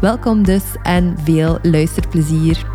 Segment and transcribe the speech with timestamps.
[0.00, 2.66] Welkom dus en veel luisterplezier.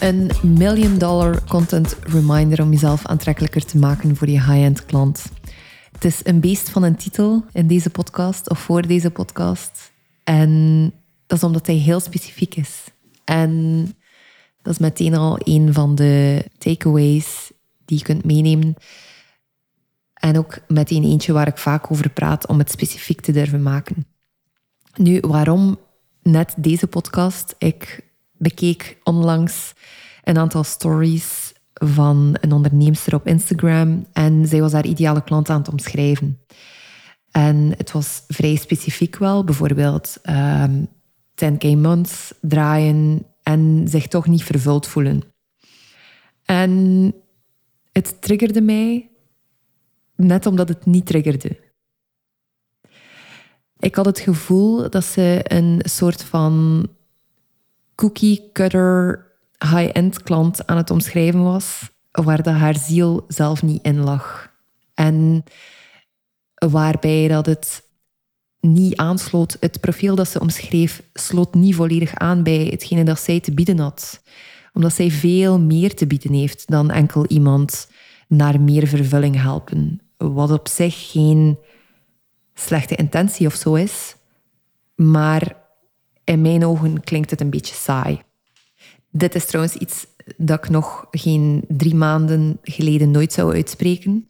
[0.00, 5.24] Een million dollar content reminder om jezelf aantrekkelijker te maken voor je high-end klant.
[5.92, 9.92] Het is een beest van een titel in deze podcast of voor deze podcast.
[10.24, 10.92] En
[11.26, 12.84] dat is omdat hij heel specifiek is.
[13.24, 13.82] En
[14.62, 17.54] dat is meteen al een van de takeaways
[17.86, 18.74] die je kunt meenemen.
[20.14, 24.06] En ook meteen eentje waar ik vaak over praat om het specifiek te durven maken.
[24.94, 25.78] Nu, waarom
[26.22, 27.54] net deze podcast?
[27.58, 29.72] Ik bekeek onlangs
[30.24, 35.58] een aantal stories van een onderneemster op Instagram en zij was haar ideale klant aan
[35.58, 36.40] het omschrijven.
[37.30, 40.84] En het was vrij specifiek wel, bijvoorbeeld um, ehm,
[41.34, 45.22] 10k months draaien en zich toch niet vervuld voelen.
[46.44, 47.14] En
[47.96, 49.10] het triggerde mij
[50.16, 51.60] net omdat het niet triggerde.
[53.78, 56.86] Ik had het gevoel dat ze een soort van
[57.94, 59.26] cookie cutter
[59.58, 64.52] high-end klant aan het omschrijven was, waar haar ziel zelf niet in lag.
[64.94, 65.44] En
[66.54, 67.82] waarbij dat het
[68.60, 73.40] niet aansloot, het profiel dat ze omschreef, sloot niet volledig aan bij hetgene dat zij
[73.40, 74.22] te bieden had.
[74.76, 77.88] Omdat zij veel meer te bieden heeft dan enkel iemand
[78.28, 80.00] naar meer vervulling helpen.
[80.16, 81.58] Wat op zich geen
[82.54, 84.16] slechte intentie of zo is,
[84.94, 85.56] maar
[86.24, 88.20] in mijn ogen klinkt het een beetje saai.
[89.10, 94.28] Dit is trouwens iets dat ik nog geen drie maanden geleden nooit zou uitspreken.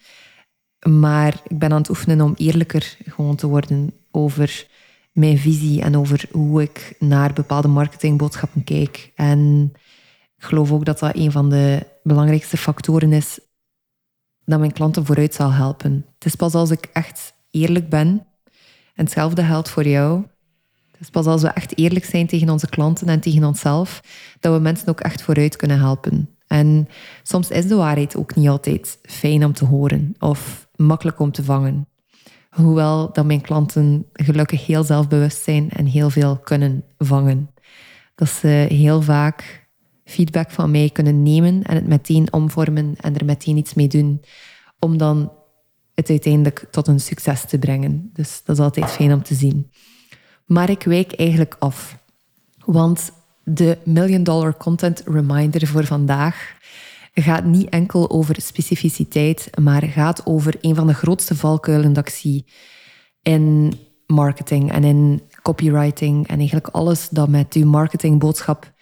[0.88, 4.66] Maar ik ben aan het oefenen om eerlijker gewoon te worden over
[5.12, 9.12] mijn visie en over hoe ik naar bepaalde marketingboodschappen kijk.
[9.14, 9.72] En
[10.46, 13.38] geloof ook dat dat een van de belangrijkste factoren is
[14.44, 16.06] dat mijn klanten vooruit zal helpen.
[16.14, 18.26] Het is pas als ik echt eerlijk ben,
[18.94, 20.22] en hetzelfde geldt voor jou,
[20.90, 24.02] het is pas als we echt eerlijk zijn tegen onze klanten en tegen onszelf,
[24.40, 26.30] dat we mensen ook echt vooruit kunnen helpen.
[26.46, 26.88] En
[27.22, 31.44] soms is de waarheid ook niet altijd fijn om te horen of makkelijk om te
[31.44, 31.88] vangen.
[32.50, 37.50] Hoewel dat mijn klanten gelukkig heel zelfbewust zijn en heel veel kunnen vangen.
[38.14, 39.65] Dat ze heel vaak
[40.06, 44.22] feedback van mij kunnen nemen en het meteen omvormen en er meteen iets mee doen.
[44.78, 45.32] Om dan
[45.94, 48.10] het uiteindelijk tot een succes te brengen.
[48.12, 49.70] Dus dat is altijd fijn om te zien.
[50.46, 51.98] Maar ik wijk eigenlijk af.
[52.64, 53.12] Want
[53.44, 56.54] de Million Dollar Content Reminder voor vandaag
[57.14, 62.14] gaat niet enkel over specificiteit, maar gaat over een van de grootste valkuilen dat ik
[62.14, 62.44] zie
[63.22, 63.72] in
[64.06, 68.74] marketing en in copywriting en eigenlijk alles dat met uw marketingboodschap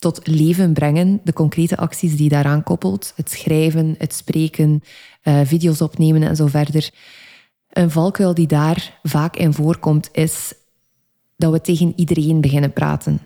[0.00, 4.82] tot leven brengen, de concrete acties die daaraan koppelt, het schrijven, het spreken,
[5.24, 6.90] uh, video's opnemen en zo verder.
[7.68, 10.54] Een valkuil die daar vaak in voorkomt is
[11.36, 13.20] dat we tegen iedereen beginnen praten.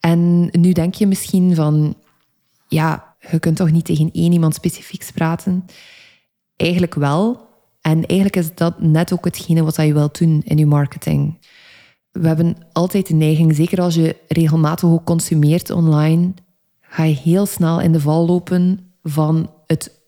[0.00, 1.96] En nu denk je misschien van,
[2.68, 5.64] ja, je kunt toch niet tegen één iemand specifieks praten?
[6.56, 7.48] Eigenlijk wel.
[7.80, 11.38] En eigenlijk is dat net ook hetgene wat je wilt doen in je marketing.
[12.10, 16.32] We hebben altijd de neiging, zeker als je regelmatig ook consumeert online,
[16.80, 19.98] ga je heel snel in de val lopen van het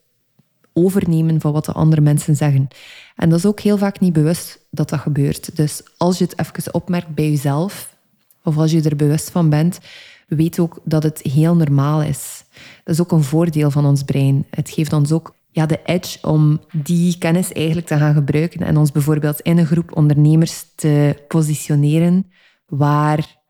[0.73, 2.67] overnemen van wat de andere mensen zeggen.
[3.15, 5.55] En dat is ook heel vaak niet bewust dat dat gebeurt.
[5.55, 7.95] Dus als je het even opmerkt bij jezelf,
[8.43, 9.79] of als je er bewust van bent,
[10.27, 12.43] weet ook dat het heel normaal is.
[12.83, 14.45] Dat is ook een voordeel van ons brein.
[14.49, 18.77] Het geeft ons ook ja, de edge om die kennis eigenlijk te gaan gebruiken en
[18.77, 22.31] ons bijvoorbeeld in een groep ondernemers te positioneren
[22.65, 23.41] waar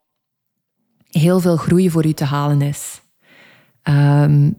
[1.10, 3.02] heel veel groei voor u te halen is.
[3.82, 4.52] Ehm,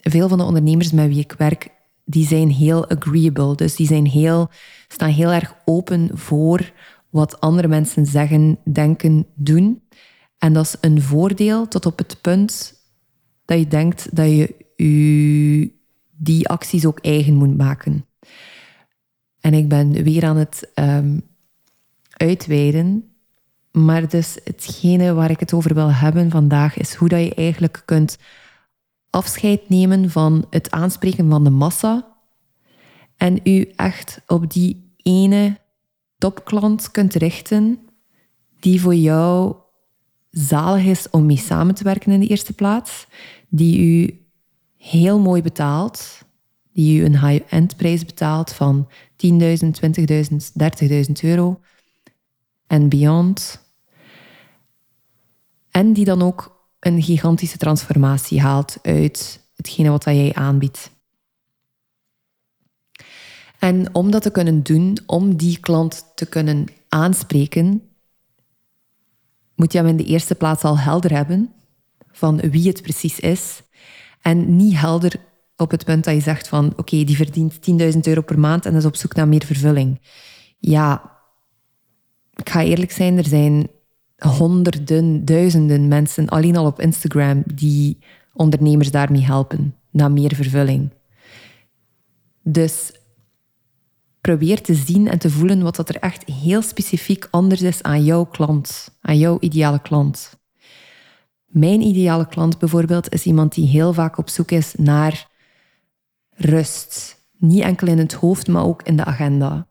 [0.00, 1.70] veel van de ondernemers met wie ik werk,
[2.04, 3.54] die zijn heel agreeable.
[3.54, 4.50] Dus die zijn heel,
[4.88, 6.72] staan heel erg open voor
[7.10, 9.82] wat andere mensen zeggen, denken, doen.
[10.38, 12.74] En dat is een voordeel tot op het punt
[13.44, 15.73] dat je denkt dat je je
[16.16, 18.06] die acties ook eigen moet maken.
[19.40, 21.22] En ik ben weer aan het um,
[22.10, 23.08] uitweiden.
[23.72, 27.82] Maar dus hetgene waar ik het over wil hebben vandaag is hoe dat je eigenlijk
[27.84, 28.18] kunt
[29.10, 32.14] afscheid nemen van het aanspreken van de massa
[33.16, 35.58] en u echt op die ene
[36.18, 37.78] topklant kunt richten
[38.60, 39.56] die voor jou
[40.30, 43.06] zalig is om mee samen te werken in de eerste plaats,
[43.48, 44.23] die u
[44.90, 46.18] heel mooi betaalt,
[46.72, 48.88] die u een high-end prijs betaalt van
[49.26, 49.46] 10.000, 20.000,
[50.88, 51.60] 30.000 euro
[52.66, 53.62] en beyond.
[55.70, 60.90] En die dan ook een gigantische transformatie haalt uit hetgene wat jij aanbiedt.
[63.58, 67.82] En om dat te kunnen doen, om die klant te kunnen aanspreken,
[69.54, 71.52] moet je hem in de eerste plaats al helder hebben
[72.12, 73.62] van wie het precies is.
[74.24, 75.14] En niet helder
[75.56, 77.54] op het punt dat je zegt van oké, die verdient
[77.94, 80.00] 10.000 euro per maand en is op zoek naar meer vervulling.
[80.58, 81.12] Ja,
[82.34, 83.68] ik ga eerlijk zijn, er zijn
[84.16, 87.98] honderden, duizenden mensen alleen al op Instagram die
[88.32, 90.90] ondernemers daarmee helpen naar meer vervulling.
[92.42, 92.92] Dus
[94.20, 98.04] probeer te zien en te voelen wat dat er echt heel specifiek anders is aan
[98.04, 100.42] jouw klant, aan jouw ideale klant.
[101.54, 105.30] Mijn ideale klant bijvoorbeeld is iemand die heel vaak op zoek is naar
[106.30, 107.20] rust.
[107.38, 109.68] Niet enkel in het hoofd, maar ook in de agenda.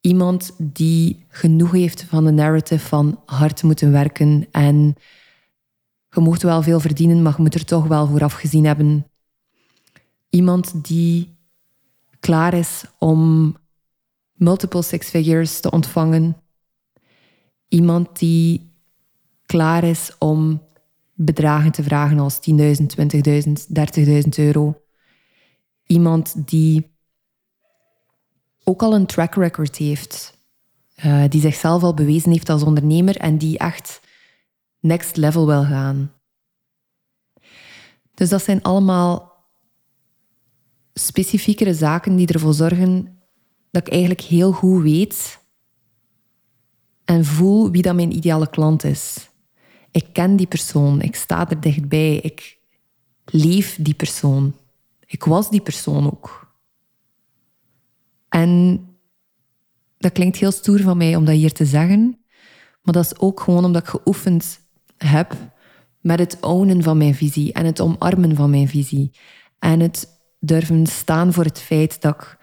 [0.00, 4.94] Iemand die genoeg heeft van de narrative van hard moeten werken en
[6.10, 9.06] je mocht wel veel verdienen, maar je moet er toch wel voor afgezien hebben.
[10.30, 11.36] Iemand die
[12.20, 13.54] klaar is om
[14.32, 16.36] multiple six figures te ontvangen.
[17.68, 18.70] Iemand die
[19.46, 20.64] klaar is om
[21.16, 23.52] bedragen te vragen als 10.000, 20.000,
[24.04, 24.82] 30.000 euro.
[25.86, 26.94] Iemand die
[28.64, 30.38] ook al een track record heeft,
[31.04, 34.00] uh, die zichzelf al bewezen heeft als ondernemer en die echt
[34.80, 36.12] next level wil gaan.
[38.14, 39.34] Dus dat zijn allemaal
[40.94, 43.18] specifiekere zaken die ervoor zorgen
[43.70, 45.38] dat ik eigenlijk heel goed weet
[47.04, 49.30] en voel wie dat mijn ideale klant is.
[49.96, 52.58] Ik ken die persoon, ik sta er dichtbij, ik
[53.24, 54.54] leef die persoon.
[55.06, 56.54] Ik was die persoon ook.
[58.28, 58.80] En
[59.98, 62.18] dat klinkt heel stoer van mij om dat hier te zeggen,
[62.82, 64.60] maar dat is ook gewoon omdat ik geoefend
[64.96, 65.36] heb
[66.00, 69.10] met het ownen van mijn visie en het omarmen van mijn visie.
[69.58, 70.08] En het
[70.40, 72.38] durven staan voor het feit dat ik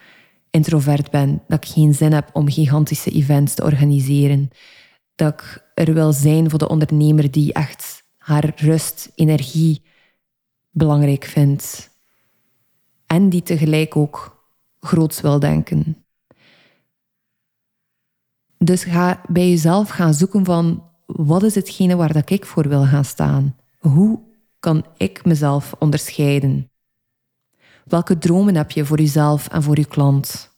[0.49, 4.49] introvert ben, dat ik geen zin heb om gigantische events te organiseren,
[5.15, 9.81] dat ik er wil zijn voor de ondernemer die echt haar rust, energie
[10.69, 11.89] belangrijk vindt
[13.05, 14.45] en die tegelijk ook
[14.79, 16.05] groots wil denken.
[18.57, 22.85] Dus ga bij jezelf gaan zoeken van wat is hetgene waar dat ik voor wil
[22.85, 23.55] gaan staan?
[23.79, 24.19] Hoe
[24.59, 26.71] kan ik mezelf onderscheiden?
[27.85, 30.52] Welke dromen heb je voor jezelf en voor je klant?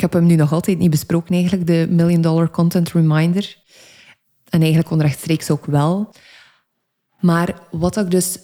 [0.00, 3.56] Ik heb hem nu nog altijd niet besproken, eigenlijk, de Million Dollar Content Reminder.
[4.48, 6.14] En eigenlijk onrechtstreeks ook wel.
[7.20, 8.38] Maar wat ik dus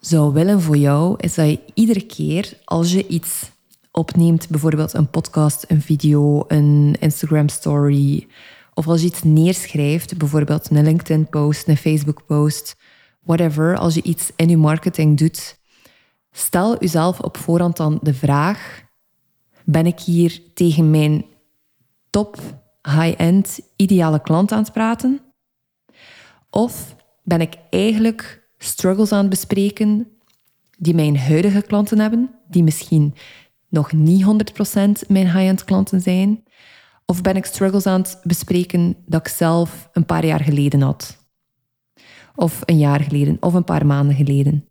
[0.00, 3.50] zou willen voor jou, is dat je iedere keer als je iets
[3.90, 8.26] opneemt, bijvoorbeeld een podcast, een video, een Instagram story,
[8.74, 12.76] of als je iets neerschrijft, bijvoorbeeld een LinkedIn-post, een Facebook-post,
[13.22, 15.58] whatever, als je iets in je marketing doet,
[16.32, 18.82] Stel uzelf op voorhand dan de vraag:
[19.70, 21.24] ben ik hier tegen mijn
[22.10, 22.36] top,
[22.82, 25.20] high-end, ideale klant aan het praten?
[26.50, 30.08] Of ben ik eigenlijk struggles aan het bespreken
[30.78, 33.14] die mijn huidige klanten hebben, die misschien
[33.68, 34.24] nog niet
[35.04, 36.42] 100% mijn high-end klanten zijn?
[37.06, 41.26] Of ben ik struggles aan het bespreken dat ik zelf een paar jaar geleden had?
[42.34, 44.67] Of een jaar geleden, of een paar maanden geleden?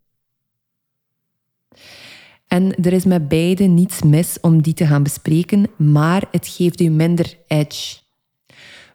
[2.48, 6.82] En er is met beide niets mis om die te gaan bespreken, maar het geeft
[6.82, 7.98] u minder edge.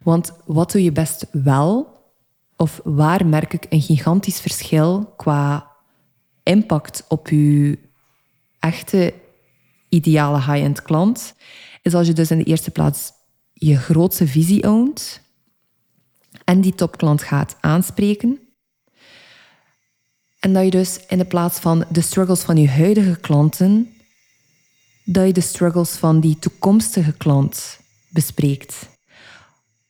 [0.03, 2.01] Want wat doe je best wel?
[2.57, 5.71] Of waar merk ik een gigantisch verschil qua
[6.43, 7.75] impact op uw
[8.59, 9.15] echte
[9.89, 11.35] ideale high-end klant?
[11.83, 13.13] Is als je dus in de eerste plaats
[13.53, 15.21] je grootste visie ownt
[16.45, 18.42] en die topklant gaat aanspreken.
[20.43, 23.95] En dat je dus in de plaats van de struggles van je huidige klanten,
[25.05, 28.89] dat je de struggles van die toekomstige klant bespreekt.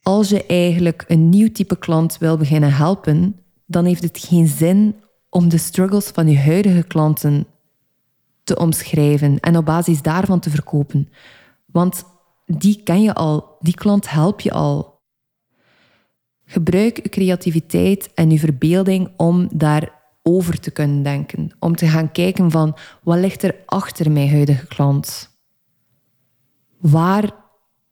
[0.01, 4.95] Als je eigenlijk een nieuw type klant wil beginnen helpen, dan heeft het geen zin
[5.29, 7.47] om de struggles van je huidige klanten
[8.43, 11.09] te omschrijven en op basis daarvan te verkopen.
[11.65, 12.03] Want
[12.45, 15.01] die ken je al, die klant help je al.
[16.45, 21.51] Gebruik je creativiteit en je verbeelding om daar over te kunnen denken.
[21.59, 25.37] Om te gaan kijken van wat ligt er achter mijn huidige klant?
[26.77, 27.31] Waar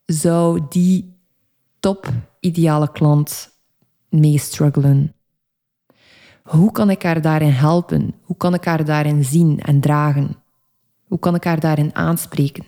[0.06, 1.20] zou die
[1.80, 2.10] top
[2.40, 3.50] ideale klant
[4.10, 5.16] mee struggelen?
[6.44, 8.14] Hoe kan ik haar daarin helpen?
[8.22, 10.36] Hoe kan ik haar daarin zien en dragen?
[11.04, 12.66] Hoe kan ik haar daarin aanspreken?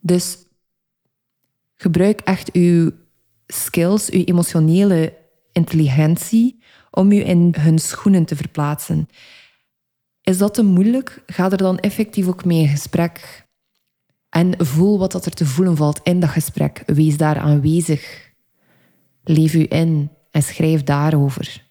[0.00, 0.38] Dus
[1.76, 2.90] gebruik echt uw
[3.46, 5.16] skills, uw emotionele
[5.52, 6.59] intelligentie
[6.90, 9.08] om u in hun schoenen te verplaatsen.
[10.22, 11.22] Is dat te moeilijk?
[11.26, 13.46] Ga er dan effectief ook mee in gesprek.
[14.28, 16.82] En voel wat dat er te voelen valt in dat gesprek.
[16.86, 18.32] Wees daar aanwezig.
[19.24, 21.68] Leef u in en schrijf daarover.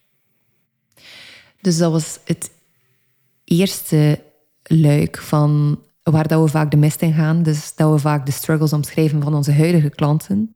[1.60, 2.50] Dus dat was het
[3.44, 4.22] eerste
[4.62, 7.42] luik van waar dat we vaak de mist in gaan.
[7.42, 10.52] Dus dat we vaak de struggles omschrijven van onze huidige klanten.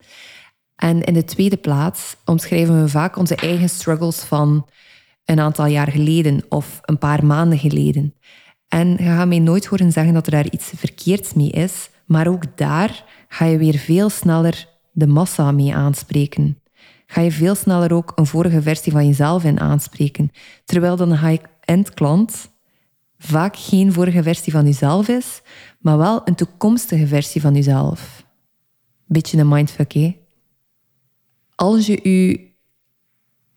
[0.76, 4.66] En in de tweede plaats omschrijven we vaak onze eigen struggles van
[5.24, 8.14] een aantal jaar geleden of een paar maanden geleden.
[8.68, 12.28] En je gaat mij nooit horen zeggen dat er daar iets verkeerds mee is, maar
[12.28, 16.58] ook daar ga je weer veel sneller de massa mee aanspreken.
[17.06, 20.30] Ga je veel sneller ook een vorige versie van jezelf in aanspreken.
[20.64, 22.52] Terwijl dan een high-end klant
[23.18, 25.42] vaak geen vorige versie van jezelf is,
[25.78, 28.24] maar wel een toekomstige versie van jezelf.
[29.06, 30.16] Beetje een mindfuck, hè?
[31.54, 32.52] Als je je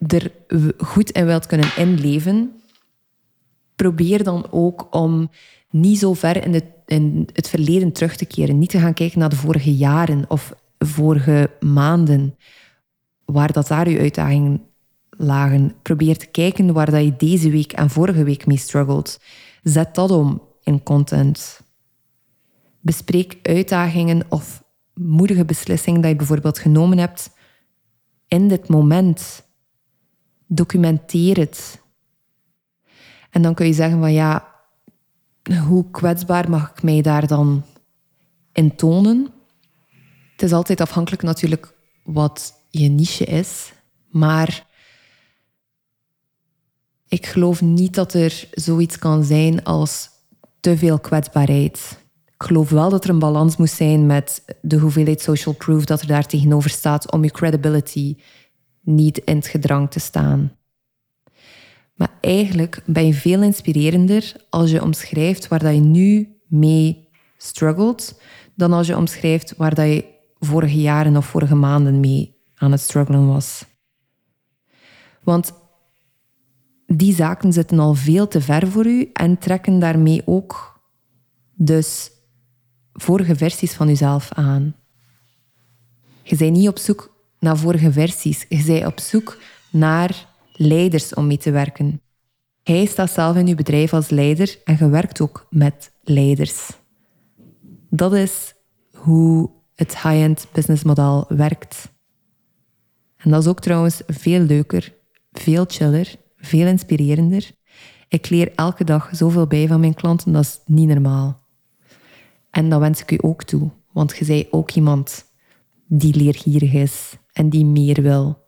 [0.07, 0.31] er
[0.77, 2.61] goed in wilt kunnen inleven,
[3.75, 5.29] probeer dan ook om
[5.69, 8.59] niet zo ver in, in het verleden terug te keren.
[8.59, 12.35] Niet te gaan kijken naar de vorige jaren of vorige maanden,
[13.25, 14.61] waar dat daar je uitdagingen
[15.09, 15.73] lagen.
[15.81, 19.19] Probeer te kijken waar dat je deze week en vorige week mee struggelt.
[19.63, 21.61] Zet dat om in content.
[22.79, 24.63] Bespreek uitdagingen of
[24.93, 27.29] moedige beslissingen dat je bijvoorbeeld genomen hebt
[28.27, 29.45] in dit moment.
[30.47, 31.81] Documenteer het.
[33.29, 34.55] En dan kun je zeggen van ja,
[35.67, 37.63] hoe kwetsbaar mag ik mij daar dan
[38.51, 39.33] in tonen?
[40.31, 43.73] Het is altijd afhankelijk natuurlijk wat je niche is,
[44.09, 44.67] maar
[47.07, 50.09] ik geloof niet dat er zoiets kan zijn als
[50.59, 52.05] te veel kwetsbaarheid.
[52.39, 56.01] Ik geloof wel dat er een balans moet zijn met de hoeveelheid social proof dat
[56.01, 58.15] er daar tegenover staat om je credibility
[58.81, 60.57] niet in het gedrang te staan.
[61.95, 68.21] Maar eigenlijk ben je veel inspirerender als je omschrijft waar dat je nu mee struggelt,
[68.55, 70.05] dan als je omschrijft waar dat je
[70.39, 73.65] vorige jaren of vorige maanden mee aan het struggelen was.
[75.23, 75.53] Want
[76.85, 80.81] die zaken zitten al veel te ver voor u en trekken daarmee ook
[81.53, 82.11] dus
[82.97, 84.75] vorige versies van uzelf aan.
[86.23, 88.45] Je bent niet op zoek naar vorige versies.
[88.49, 89.37] Je bent op zoek
[89.71, 92.01] naar leiders om mee te werken.
[92.63, 96.69] Hij staat zelf in uw bedrijf als leider en je werkt ook met leiders.
[97.89, 98.53] Dat is
[98.93, 101.89] hoe het high-end businessmodel werkt.
[103.17, 104.93] En dat is ook trouwens veel leuker,
[105.31, 107.51] veel chiller, veel inspirerender.
[108.07, 111.46] Ik leer elke dag zoveel bij van mijn klanten, dat is niet normaal.
[112.57, 115.25] En dat wens ik u ook toe, want je bent ook iemand
[115.87, 118.47] die leergierig is en die meer wil.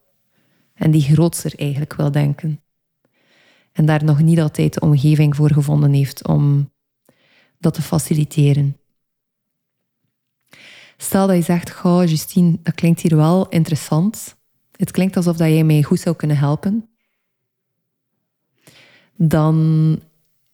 [0.74, 2.62] En die grootser eigenlijk wil denken.
[3.72, 6.72] En daar nog niet altijd de omgeving voor gevonden heeft om
[7.60, 8.78] dat te faciliteren.
[10.98, 14.38] Stel dat je zegt, goh, Justine, dat klinkt hier wel interessant.
[14.76, 16.90] Het klinkt alsof dat jij mij goed zou kunnen helpen.
[19.16, 20.00] Dan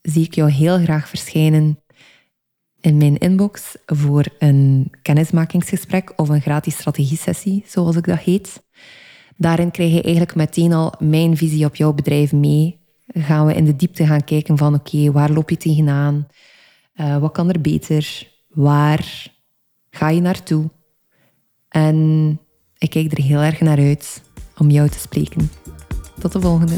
[0.02, 1.80] zie ik jou heel graag verschijnen
[2.86, 8.64] in mijn inbox voor een kennismakingsgesprek of een gratis strategiesessie, zoals ik dat heet.
[9.38, 12.80] Daarin krijg je eigenlijk meteen al mijn visie op jouw bedrijf mee.
[13.08, 16.28] Gaan we in de diepte gaan kijken van oké, waar loop je tegenaan?
[16.96, 18.32] Uh, wat kan er beter?
[18.50, 19.32] Waar
[19.90, 20.70] ga je naartoe?
[21.70, 22.40] En
[22.78, 24.24] ik kijk er heel erg naar uit
[24.58, 25.50] om jou te spreken.
[26.20, 26.78] Tot de volgende.